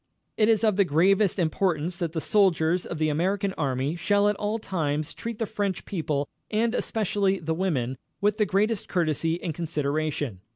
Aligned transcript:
It 0.35 0.49
is 0.49 0.63
of 0.63 0.77
the 0.77 0.83
gravest 0.83 1.37
importance 1.37 1.99
that 1.99 2.13
the 2.13 2.19
soldiers 2.21 2.87
of 2.87 2.97
the 2.97 3.09
American 3.09 3.53
Army 3.53 3.95
shall 3.95 4.27
at 4.29 4.35
all 4.37 4.57
times 4.57 5.13
treat 5.13 5.37
the 5.37 5.45
French 5.45 5.85
people, 5.85 6.27
and 6.49 6.73
especially 6.73 7.37
the 7.37 7.53
women, 7.53 7.99
with 8.19 8.37
the 8.37 8.47
greatest 8.47 8.87
courtesy 8.87 9.39
and 9.43 9.53
consideration. 9.53 10.39